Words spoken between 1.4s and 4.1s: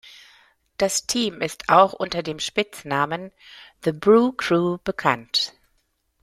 ist auch unter dem Spitznamen "The